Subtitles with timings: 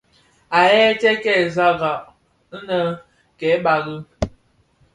[0.57, 2.01] Àa yêê tsee kêê sààghràg
[2.57, 2.79] inë
[3.39, 3.97] kêê bàgi.